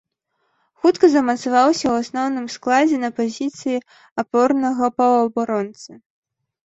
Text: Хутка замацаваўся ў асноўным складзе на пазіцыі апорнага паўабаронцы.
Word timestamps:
Хутка 0.83 1.05
замацаваўся 1.15 1.83
ў 1.89 1.93
асноўным 2.05 2.47
складзе 2.55 2.97
на 3.05 3.09
пазіцыі 3.21 3.77
апорнага 4.25 4.85
паўабаронцы. 5.03 5.91